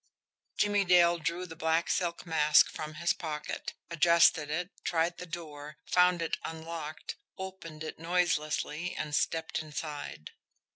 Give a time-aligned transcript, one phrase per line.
[0.57, 5.77] Jimmie Dale drew the black silk mask from his pocket, adjusted it, tried the door,
[5.85, 10.31] found it unlocked, opened it noiselessly, and stepped inside.